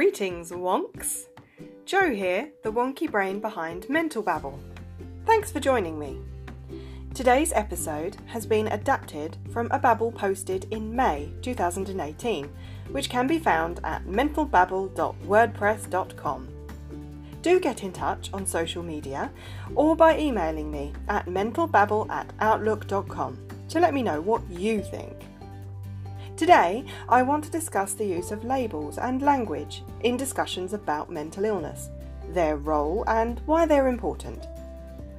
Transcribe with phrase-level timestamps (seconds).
[0.00, 1.26] Greetings, wonks!
[1.84, 4.58] Joe here, the wonky brain behind Mental Babble.
[5.26, 6.16] Thanks for joining me.
[7.12, 12.48] Today's episode has been adapted from a babble posted in May 2018,
[12.92, 16.48] which can be found at mentalbabble.wordpress.com.
[17.42, 19.30] Do get in touch on social media
[19.74, 23.38] or by emailing me at mentalbabble at outlook.com
[23.68, 25.19] to let me know what you think.
[26.40, 31.44] Today, I want to discuss the use of labels and language in discussions about mental
[31.44, 31.90] illness,
[32.30, 34.46] their role, and why they're important.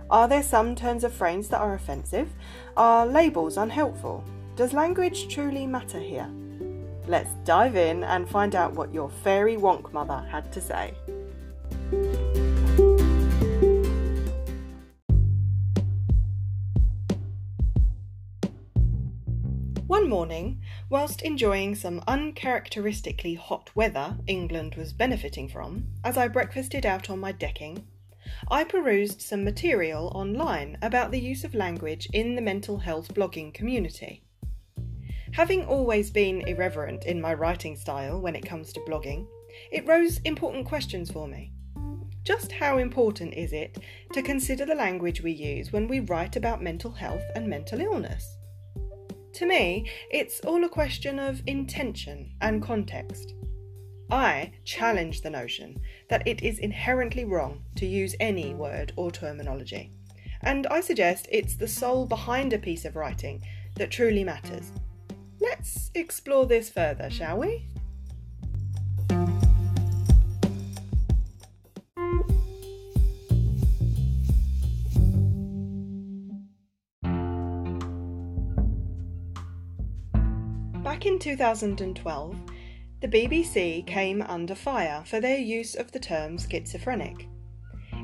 [0.09, 2.34] Are there some turns of phrase that are offensive?
[2.75, 4.23] Are labels unhelpful?
[4.55, 6.27] Does language truly matter here?
[7.05, 10.95] Let's dive in and find out what your fairy wonk mother had to say.
[19.85, 20.61] One morning,
[20.91, 27.17] whilst enjoying some uncharacteristically hot weather England was benefiting from, as I breakfasted out on
[27.17, 27.88] my decking,
[28.50, 33.53] I perused some material online about the use of language in the mental health blogging
[33.53, 34.22] community.
[35.31, 39.28] Having always been irreverent in my writing style when it comes to blogging,
[39.72, 41.53] it rose important questions for me.
[42.23, 43.78] Just how important is it
[44.12, 48.38] to consider the language we use when we write about mental health and mental illness?
[49.34, 53.34] To me, it's all a question of intention and context.
[54.10, 55.80] I challenge the notion
[56.10, 59.94] that it is inherently wrong to use any word or terminology,
[60.42, 63.42] and I suggest it's the soul behind a piece of writing
[63.76, 64.74] that truly matters.
[65.40, 67.68] Let's explore this further, shall we?
[81.22, 82.36] 2012,
[83.00, 87.28] the BBC came under fire for their use of the term schizophrenic.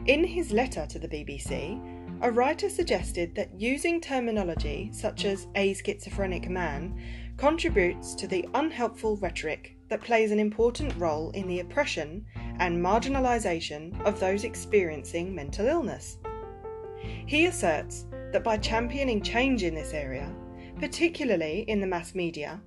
[0.06, 1.82] In his letter to the BBC,
[2.22, 7.02] a writer suggested that using terminology such as a schizophrenic man
[7.38, 12.24] contributes to the unhelpful rhetoric that plays an important role in the oppression
[12.60, 16.20] and marginalisation of those experiencing mental illness.
[17.26, 20.32] He asserts that by championing change in this area,
[20.80, 22.62] particularly in the mass media,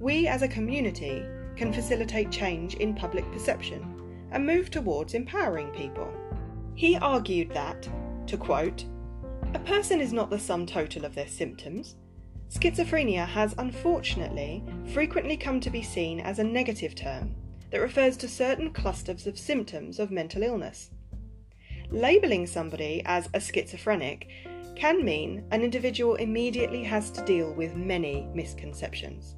[0.00, 1.24] we as a community
[1.56, 6.12] can facilitate change in public perception and move towards empowering people.
[6.74, 7.88] He argued that,
[8.26, 8.84] to quote,
[9.54, 11.96] a person is not the sum total of their symptoms.
[12.50, 17.34] Schizophrenia has unfortunately frequently come to be seen as a negative term
[17.70, 20.90] that refers to certain clusters of symptoms of mental illness.
[21.90, 24.28] Labelling somebody as a schizophrenic
[24.76, 29.34] can mean an individual immediately has to deal with many misconceptions.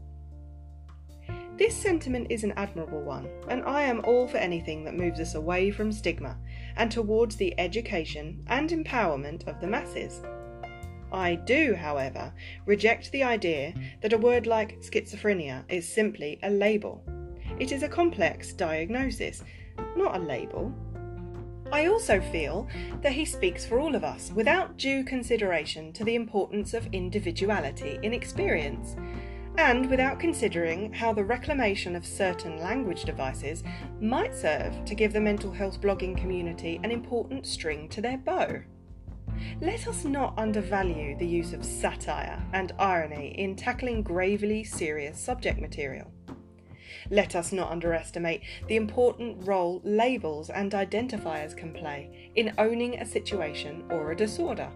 [1.61, 5.35] This sentiment is an admirable one, and I am all for anything that moves us
[5.35, 6.39] away from stigma
[6.77, 10.23] and towards the education and empowerment of the masses.
[11.13, 12.33] I do, however,
[12.65, 17.05] reject the idea that a word like schizophrenia is simply a label.
[17.59, 19.45] It is a complex diagnosis,
[19.99, 20.73] not a label.
[21.71, 22.69] I also feel
[23.03, 27.99] that he speaks for all of us without due consideration to the importance of individuality
[28.03, 28.97] in experience
[29.57, 33.63] and without considering how the reclamation of certain language devices
[34.01, 38.61] might serve to give the mental health blogging community an important string to their bow.
[39.61, 45.61] Let us not undervalue the use of satire and irony in tackling gravely serious subject
[45.61, 46.11] material.
[47.11, 53.07] Let us not underestimate the important role labels and identifiers can play in owning a
[53.07, 54.71] situation or a disorder.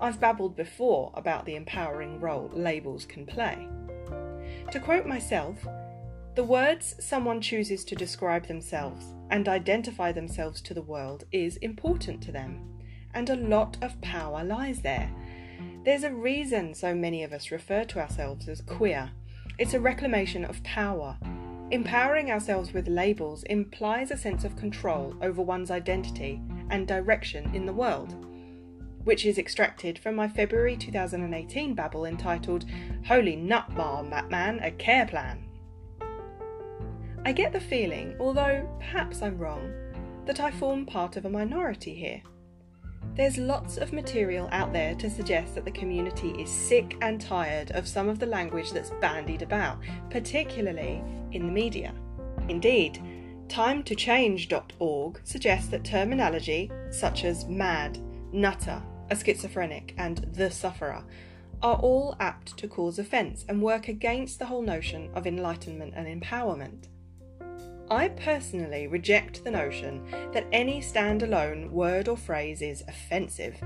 [0.00, 3.68] I've babbled before about the empowering role labels can play.
[4.70, 5.66] To quote myself,
[6.34, 12.22] the words someone chooses to describe themselves and identify themselves to the world is important
[12.22, 12.80] to them,
[13.14, 15.10] and a lot of power lies there.
[15.84, 19.10] There's a reason so many of us refer to ourselves as queer.
[19.58, 21.16] It's a reclamation of power.
[21.70, 27.64] Empowering ourselves with labels implies a sense of control over one's identity and direction in
[27.64, 28.14] the world
[29.04, 32.64] which is extracted from my February 2018 babble entitled
[33.06, 35.44] Holy Nut Bar Man, a Care Plan.
[37.24, 39.72] I get the feeling, although perhaps I'm wrong,
[40.26, 42.22] that I form part of a minority here.
[43.14, 47.70] There's lots of material out there to suggest that the community is sick and tired
[47.72, 49.78] of some of the language that's bandied about,
[50.10, 51.02] particularly
[51.32, 51.94] in the media.
[52.48, 53.00] Indeed,
[53.48, 57.98] timetochange.org suggests that terminology such as mad,
[58.32, 61.04] nutter, a schizophrenic, and the sufferer
[61.62, 66.22] are all apt to cause offence and work against the whole notion of enlightenment and
[66.22, 66.88] empowerment.
[67.90, 73.56] I personally reject the notion that any standalone word or phrase is offensive,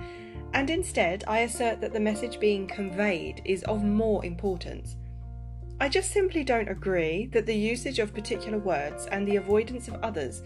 [0.54, 4.96] and instead I assert that the message being conveyed is of more importance.
[5.80, 10.02] I just simply don't agree that the usage of particular words and the avoidance of
[10.02, 10.42] others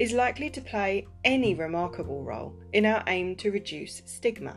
[0.00, 4.56] is likely to play any remarkable role in our aim to reduce stigma.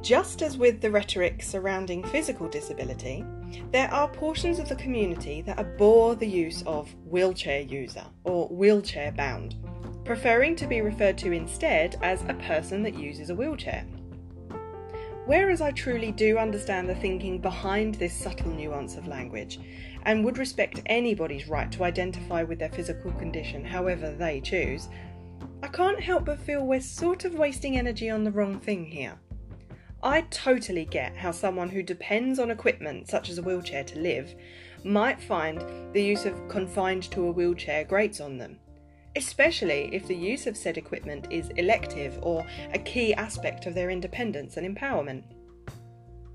[0.00, 3.22] Just as with the rhetoric surrounding physical disability,
[3.70, 9.12] there are portions of the community that abhor the use of wheelchair user or wheelchair
[9.12, 9.56] bound,
[10.04, 13.84] preferring to be referred to instead as a person that uses a wheelchair.
[15.26, 19.58] Whereas I truly do understand the thinking behind this subtle nuance of language
[20.04, 24.88] and would respect anybody's right to identify with their physical condition however they choose,
[25.64, 29.18] I can't help but feel we're sort of wasting energy on the wrong thing here.
[30.00, 34.32] I totally get how someone who depends on equipment such as a wheelchair to live
[34.84, 35.60] might find
[35.92, 38.60] the use of confined to a wheelchair grates on them,
[39.16, 43.90] especially if the use of said equipment is elective or a key aspect of their
[43.90, 45.24] independence and empowerment.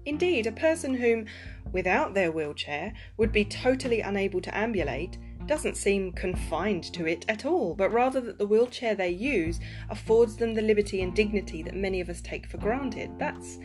[0.06, 1.28] Indeed, a person whom,
[1.72, 7.46] without their wheelchair, would be totally unable to ambulate doesn't seem confined to it at
[7.46, 11.76] all, but rather that the wheelchair they use affords them the liberty and dignity that
[11.76, 13.12] many of us take for granted.
[13.20, 13.60] That's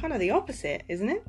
[0.00, 1.24] kind of the opposite, isn't it?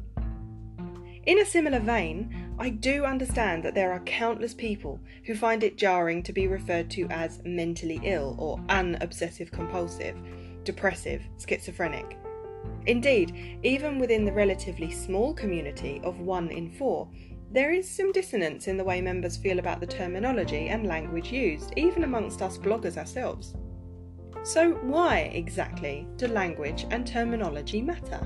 [1.25, 5.77] In a similar vein, I do understand that there are countless people who find it
[5.77, 10.17] jarring to be referred to as mentally ill or an obsessive compulsive,
[10.65, 12.17] depressive, schizophrenic.
[12.85, 17.09] Indeed, even within the relatively small community of one in four,
[17.49, 21.71] there is some dissonance in the way members feel about the terminology and language used,
[21.77, 23.55] even amongst us bloggers ourselves.
[24.43, 28.19] So, why exactly do language and terminology matter?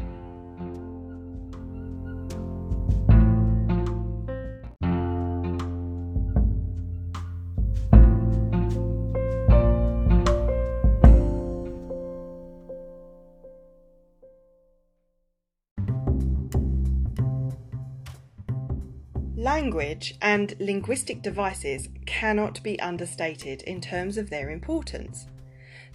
[19.55, 25.27] Language and linguistic devices cannot be understated in terms of their importance.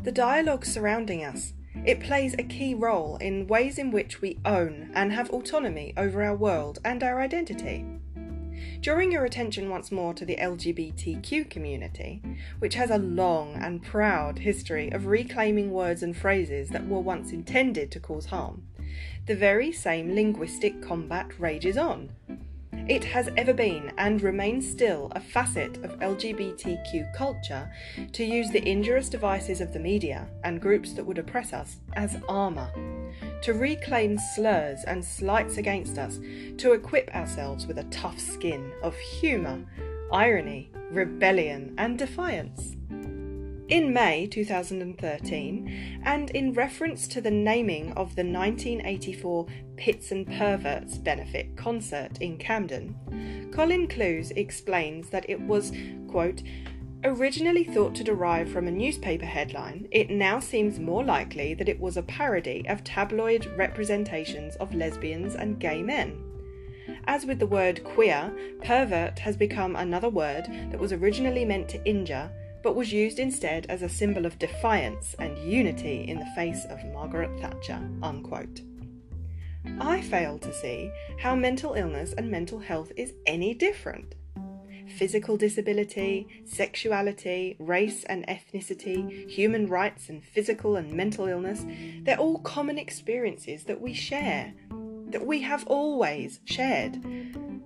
[0.00, 4.92] The dialogue surrounding us, it plays a key role in ways in which we own
[4.94, 7.84] and have autonomy over our world and our identity.
[8.80, 12.22] Drawing your attention once more to the LGBTQ community,
[12.60, 17.32] which has a long and proud history of reclaiming words and phrases that were once
[17.32, 18.62] intended to cause harm,
[19.26, 22.10] the very same linguistic combat rages on,
[22.86, 27.70] it has ever been and remains still a facet of LGBTQ culture
[28.12, 32.18] to use the injurious devices of the media and groups that would oppress us as
[32.28, 32.70] armour,
[33.42, 36.20] to reclaim slurs and slights against us,
[36.56, 39.64] to equip ourselves with a tough skin of humour,
[40.12, 42.76] irony, rebellion, and defiance.
[43.68, 50.96] In May 2013, and in reference to the naming of the 1984 Pits and Perverts
[50.96, 55.72] benefit concert in Camden, Colin Clews explains that it was,
[56.08, 56.42] quote,
[57.04, 61.78] Originally thought to derive from a newspaper headline, it now seems more likely that it
[61.78, 66.18] was a parody of tabloid representations of lesbians and gay men.
[67.06, 68.32] As with the word queer,
[68.62, 72.30] pervert has become another word that was originally meant to injure
[72.62, 76.84] but was used instead as a symbol of defiance and unity in the face of
[76.92, 77.80] Margaret Thatcher.
[78.02, 78.60] Unquote.
[79.80, 84.14] I fail to see how mental illness and mental health is any different.
[84.96, 91.64] Physical disability, sexuality, race and ethnicity, human rights and physical and mental illness,
[92.02, 94.54] they're all common experiences that we share,
[95.10, 96.96] that we have always shared.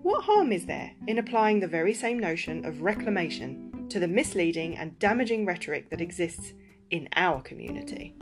[0.02, 4.74] What harm is there in applying the very same notion of reclamation to the misleading
[4.74, 6.54] and damaging rhetoric that exists
[6.90, 8.14] in our community.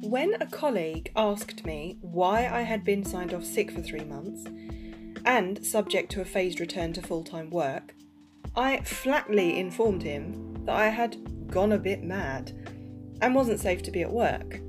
[0.00, 4.46] When a colleague asked me why I had been signed off sick for three months
[5.26, 7.94] and subject to a phased return to full time work,
[8.56, 12.52] I flatly informed him that I had gone a bit mad
[13.20, 14.62] and wasn't safe to be at work.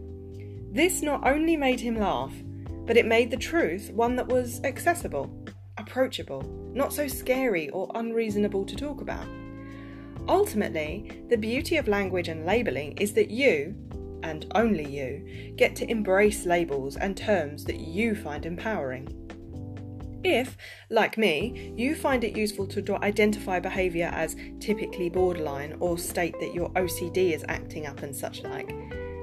[0.72, 2.34] This not only made him laugh,
[2.86, 5.32] but it made the truth one that was accessible,
[5.78, 9.28] approachable, not so scary or unreasonable to talk about.
[10.28, 13.76] Ultimately, the beauty of language and labelling is that you,
[14.22, 19.08] and only you, get to embrace labels and terms that you find empowering.
[20.24, 20.58] If,
[20.90, 26.54] like me, you find it useful to identify behaviour as typically borderline or state that
[26.54, 28.70] your OCD is acting up and such like,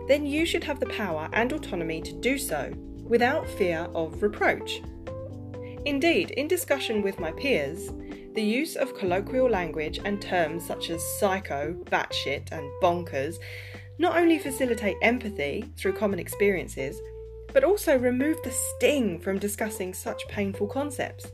[0.08, 2.72] then you should have the power and autonomy to do so
[3.02, 4.82] without fear of reproach.
[5.84, 7.90] Indeed, in discussion with my peers,
[8.34, 13.38] the use of colloquial language and terms such as psycho, batshit, and bonkers
[13.98, 17.00] not only facilitate empathy through common experiences,
[17.52, 21.32] but also remove the sting from discussing such painful concepts.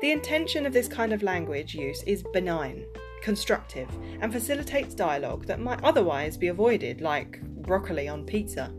[0.00, 2.86] The intention of this kind of language use is benign,
[3.22, 3.88] constructive,
[4.20, 8.72] and facilitates dialogue that might otherwise be avoided, like broccoli on pizza.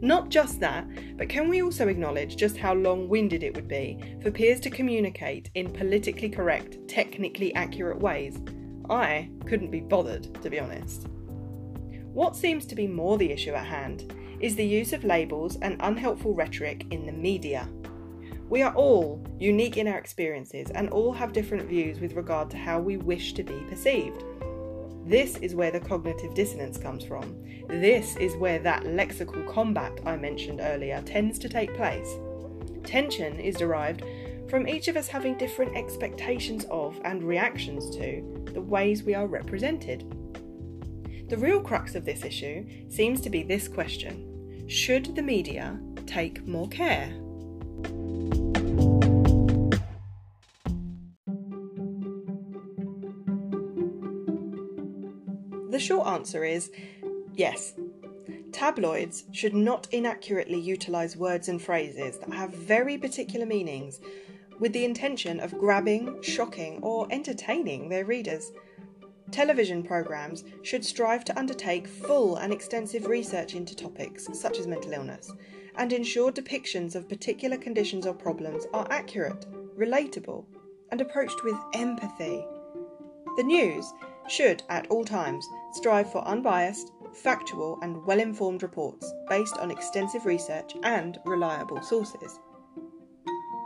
[0.00, 3.98] Not just that, but can we also acknowledge just how long winded it would be
[4.22, 8.38] for peers to communicate in politically correct, technically accurate ways?
[8.88, 11.06] I couldn't be bothered, to be honest.
[12.12, 15.76] What seems to be more the issue at hand is the use of labels and
[15.80, 17.68] unhelpful rhetoric in the media.
[18.48, 22.58] We are all unique in our experiences and all have different views with regard to
[22.58, 24.22] how we wish to be perceived.
[25.06, 27.43] This is where the cognitive dissonance comes from.
[27.68, 32.08] This is where that lexical combat I mentioned earlier tends to take place.
[32.84, 34.02] Tension is derived
[34.48, 39.26] from each of us having different expectations of and reactions to the ways we are
[39.26, 40.04] represented.
[41.28, 46.46] The real crux of this issue seems to be this question Should the media take
[46.46, 47.12] more care?
[55.70, 56.70] The short answer is
[57.34, 57.74] yes.
[58.52, 64.00] Tabloids should not inaccurately utilise words and phrases that have very particular meanings
[64.60, 68.52] with the intention of grabbing, shocking, or entertaining their readers.
[69.30, 74.92] Television programmes should strive to undertake full and extensive research into topics such as mental
[74.92, 75.32] illness
[75.76, 80.44] and ensure depictions of particular conditions or problems are accurate, relatable,
[80.92, 82.46] and approached with empathy.
[83.36, 83.92] The news
[84.28, 90.26] should, at all times, strive for unbiased, factual, and well informed reports based on extensive
[90.26, 92.38] research and reliable sources.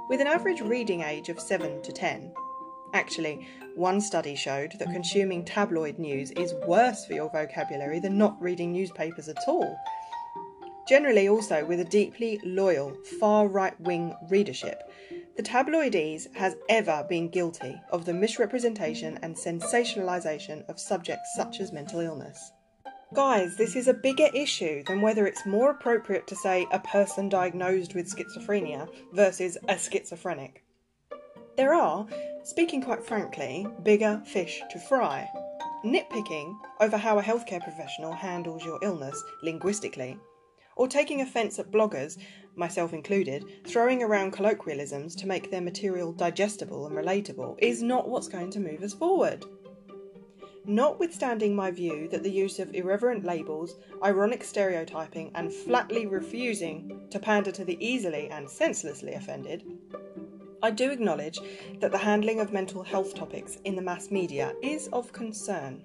[0.08, 2.32] With an average reading age of 7 to 10,
[2.94, 8.40] actually, one study showed that consuming tabloid news is worse for your vocabulary than not
[8.40, 9.76] reading newspapers at all.
[10.88, 14.90] Generally, also with a deeply loyal, far right wing readership,
[15.36, 21.72] the tabloidese has ever been guilty of the misrepresentation and sensationalisation of subjects such as
[21.72, 22.52] mental illness.
[23.14, 27.30] Guys, this is a bigger issue than whether it's more appropriate to say a person
[27.30, 30.62] diagnosed with schizophrenia versus a schizophrenic.
[31.56, 32.06] There are,
[32.44, 35.26] speaking quite frankly, bigger fish to fry.
[35.86, 40.18] Nitpicking over how a healthcare professional handles your illness linguistically
[40.76, 42.18] or taking offence at bloggers,
[42.56, 48.28] myself included, throwing around colloquialisms to make their material digestible and relatable is not what's
[48.28, 49.44] going to move us forward.
[50.68, 57.18] Notwithstanding my view that the use of irreverent labels, ironic stereotyping, and flatly refusing to
[57.18, 59.64] pander to the easily and senselessly offended,
[60.62, 61.40] I do acknowledge
[61.80, 65.82] that the handling of mental health topics in the mass media is of concern.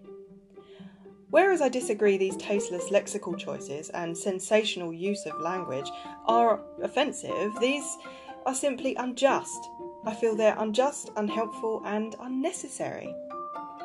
[1.29, 5.89] Whereas I disagree these tasteless lexical choices and sensational use of language
[6.25, 7.97] are offensive, these
[8.45, 9.69] are simply unjust.
[10.05, 13.15] I feel they're unjust, unhelpful, and unnecessary.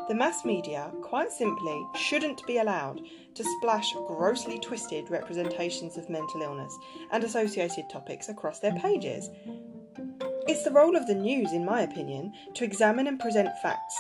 [0.09, 3.03] The mass media, quite simply, shouldn't be allowed
[3.35, 6.75] to splash grossly twisted representations of mental illness
[7.13, 9.29] and associated topics across their pages.
[10.47, 13.95] It's the role of the news, in my opinion, to examine and present facts,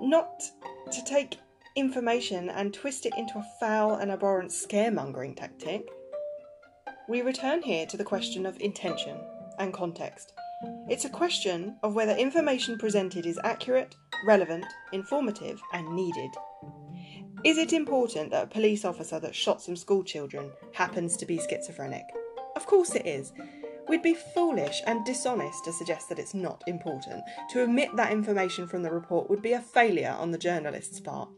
[0.00, 0.40] not
[0.92, 1.40] to take
[1.76, 5.88] information and twist it into a foul and abhorrent scaremongering tactic.
[7.08, 9.18] We return here to the question of intention
[9.58, 10.32] and context.
[10.88, 16.30] It's a question of whether information presented is accurate, relevant, informative, and needed.
[17.44, 22.04] Is it important that a police officer that shot some schoolchildren happens to be schizophrenic?
[22.56, 23.32] Of course it is.
[23.88, 27.22] We'd be foolish and dishonest to suggest that it's not important.
[27.50, 31.28] To omit that information from the report would be a failure on the journalist's part.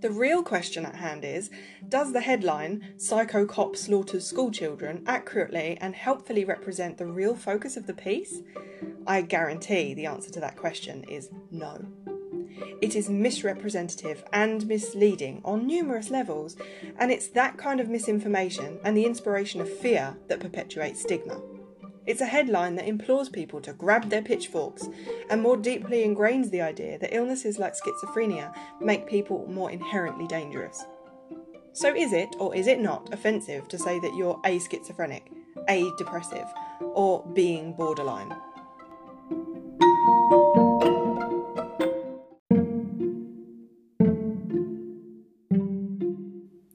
[0.00, 1.50] The real question at hand is
[1.86, 7.86] Does the headline, Psycho Cop Slaughters Schoolchildren, accurately and helpfully represent the real focus of
[7.86, 8.40] the piece?
[9.06, 11.86] I guarantee the answer to that question is no.
[12.80, 16.56] It is misrepresentative and misleading on numerous levels,
[16.98, 21.42] and it's that kind of misinformation and the inspiration of fear that perpetuates stigma.
[22.06, 24.88] It's a headline that implores people to grab their pitchforks
[25.28, 30.84] and more deeply ingrains the idea that illnesses like schizophrenia make people more inherently dangerous.
[31.72, 35.30] So, is it or is it not offensive to say that you're a schizophrenic,
[35.68, 36.46] a depressive,
[36.80, 38.34] or being borderline?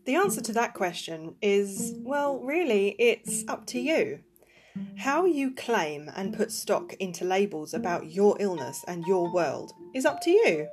[0.06, 4.20] The answer to that question is well, really, it's up to you.
[4.98, 10.06] How you claim and put stock into labels about your illness and your world is
[10.06, 10.68] up to you.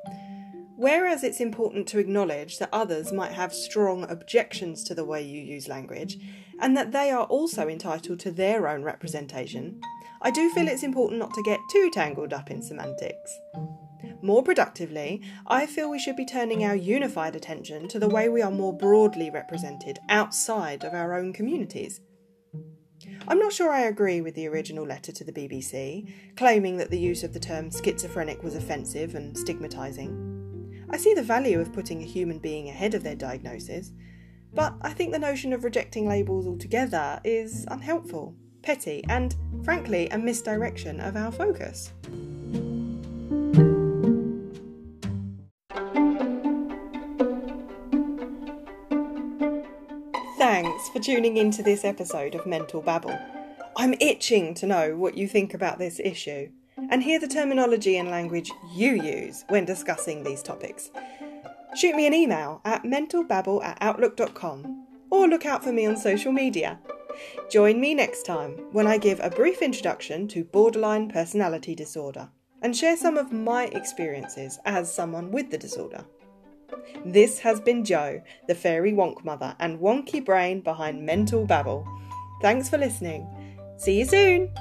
[0.77, 5.41] Whereas it's important to acknowledge that others might have strong objections to the way you
[5.41, 6.19] use language
[6.61, 9.81] and that they are also entitled to their own representation,
[10.23, 13.39] I do feel it's important not to get too tangled up in semantics.
[14.23, 18.41] More productively, I feel we should be turning our unified attention to the way we
[18.41, 22.01] are more broadly represented outside of our own communities.
[23.29, 26.99] I'm not sure I agree with the original letter to the BBC, claiming that the
[26.99, 30.87] use of the term schizophrenic was offensive and stigmatising.
[30.91, 33.93] I see the value of putting a human being ahead of their diagnosis,
[34.53, 40.19] but I think the notion of rejecting labels altogether is unhelpful, petty, and, frankly, a
[40.19, 41.93] misdirection of our focus.
[51.03, 53.19] Tuning into this episode of Mental Babble.
[53.77, 56.49] I'm itching to know what you think about this issue
[56.91, 60.93] and hear the terminology and language you use when discussing these topics.
[61.75, 66.31] Shoot me an email at mentalbabble at outlook.com or look out for me on social
[66.31, 66.79] media.
[67.51, 72.29] Join me next time when I give a brief introduction to borderline personality disorder
[72.63, 76.05] and share some of my experiences as someone with the disorder.
[77.05, 81.87] This has been Joe, the fairy wonk mother and wonky brain behind Mental Babble.
[82.41, 83.27] Thanks for listening.
[83.77, 84.53] See you soon!